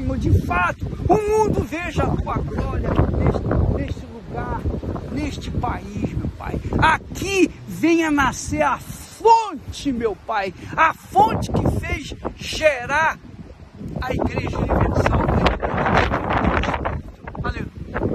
[0.00, 4.60] Senhor, de fato, o mundo veja a tua glória neste, neste lugar,
[5.12, 6.54] neste país, meu Pai.
[6.78, 13.18] Aqui venha nascer a fonte, meu Pai, a fonte que fez gerar
[14.00, 15.20] a Igreja Universal.
[17.44, 17.70] Aleluia.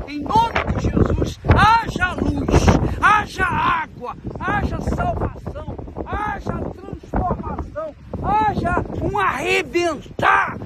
[0.07, 2.65] Em nome de Jesus, haja luz,
[2.99, 10.57] haja água, haja salvação, haja transformação, haja um arrebentar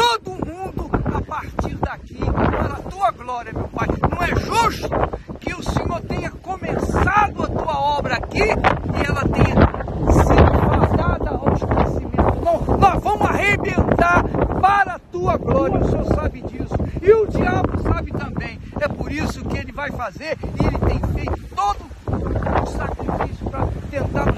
[0.00, 3.86] todo mundo a partir daqui para a tua glória, meu Pai.
[4.10, 4.88] Não é justo
[5.38, 11.52] que o Senhor tenha começado a tua obra aqui e ela tenha sido fadada ao
[11.52, 12.40] esquecimento.
[12.42, 14.24] Não, nós vamos arrebentar
[14.58, 16.74] para a tua glória, o Senhor sabe disso.
[17.02, 18.58] E o diabo sabe também.
[18.80, 21.84] É por isso que ele vai fazer e ele tem feito todo
[22.62, 24.29] o sacrifício para tentar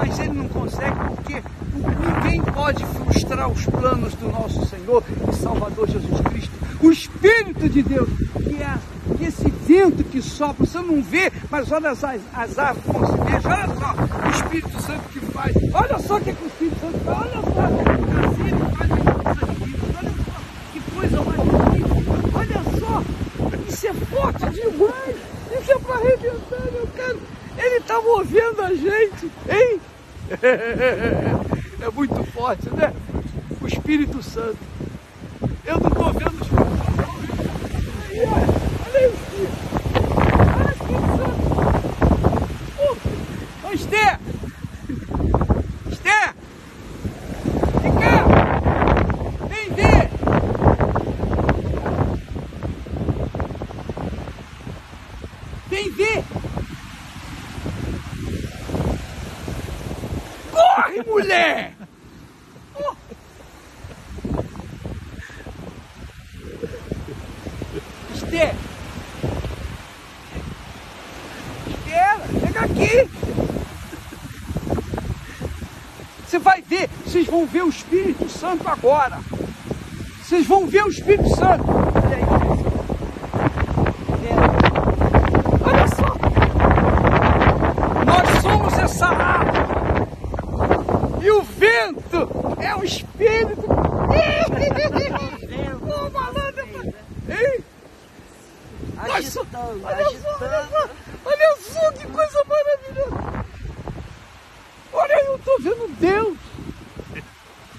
[0.00, 1.42] mas ele não consegue porque
[1.74, 6.50] ninguém pode frustrar os planos do nosso Senhor e Salvador Jesus Cristo.
[6.82, 8.78] O Espírito de Deus, que é
[9.26, 13.46] esse vento que sopra, você não vê, mas olha as, as árvores como se mexe,
[13.46, 16.80] olha só o Espírito Santo que faz, olha só o que, é que o Espírito
[16.80, 17.60] Santo faz, olha só,
[18.26, 18.90] assim faz
[20.00, 20.40] olha só
[20.72, 23.02] que coisa mais bonita, olha só,
[23.68, 25.16] isso é forte demais,
[25.60, 27.16] isso é para arrebentar, meu cara,
[27.58, 29.79] ele está movendo a gente, hein?
[31.82, 32.92] É muito forte, né?
[33.60, 34.58] O Espírito Santo.
[35.64, 37.10] Eu não estou vendo o Espírito Santo.
[38.08, 38.46] Aí, olha,
[38.94, 39.56] aí o Espírito.
[40.56, 41.40] Olha Espírito Santo.
[43.64, 44.18] Ô, Esther!
[45.90, 46.34] Esther!
[47.82, 48.24] Vem cá!
[49.48, 50.10] Vem ver!
[55.70, 56.24] Vem ver!
[60.52, 61.72] Corre, mulher!
[62.76, 62.94] Oh.
[68.14, 68.54] Esther!
[71.66, 73.10] Esther, chega aqui!
[76.26, 79.18] Você vai ver, vocês vão ver o Espírito Santo agora.
[80.22, 81.64] Vocês vão ver o Espírito Santo.
[81.68, 82.22] Olha aí.
[85.66, 86.14] Olha só.
[88.06, 89.70] Nós somos essa árvore.
[91.20, 93.64] E o vento é o Espírito.
[95.82, 96.66] Ô, malandro.
[98.98, 99.40] Agitando, Olha só,
[99.84, 100.68] olha agitando.
[100.70, 100.88] só,
[101.24, 103.44] olha só que coisa maravilhosa.
[104.92, 106.36] Olha eu estou vendo Deus.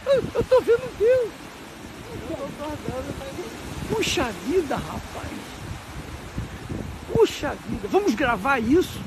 [0.05, 1.29] Eu estou vendo Deus.
[3.89, 5.27] Puxa vida, rapaz.
[7.13, 7.87] Puxa vida.
[7.89, 8.99] Vamos gravar isso?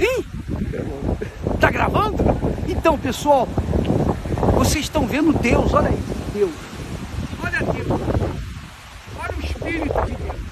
[0.00, 0.24] Hein?
[1.60, 2.22] Tá gravando?
[2.68, 3.48] Então, pessoal,
[4.58, 5.72] vocês estão vendo Deus.
[5.72, 5.98] Olha aí,
[6.34, 6.50] Deus.
[7.42, 8.00] Olha Deus.
[9.20, 10.48] Olha o Espírito de Deus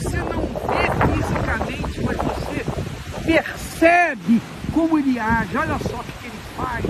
[0.00, 2.64] você não vê fisicamente, mas você
[3.24, 4.42] percebe
[4.72, 5.56] como ele age.
[5.56, 6.84] Olha só o que ele faz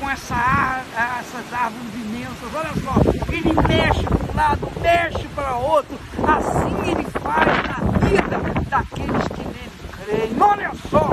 [0.00, 0.82] com essa
[1.20, 2.54] essas árvores imensas.
[2.54, 5.98] Olha só, ele mexe para um lado, mexe para outro.
[6.26, 9.70] Assim ele faz na vida daqueles que nele
[10.04, 10.36] creem.
[10.40, 11.10] Olha só,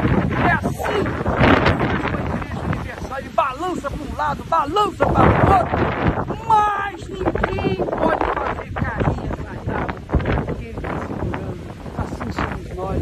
[0.47, 3.19] é assim que ele faz com a igreja universal.
[3.19, 9.31] Ele balança para um lado, balança para o outro, mas ninguém pode fazer carinha
[9.73, 11.59] árvores porque ele está segurando.
[11.97, 13.01] Assim somos nós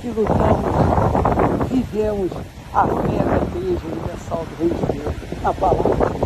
[0.00, 2.32] que lutamos, vivemos
[2.72, 6.21] a fé da Igreja Universal do Reino de Deus, na palavra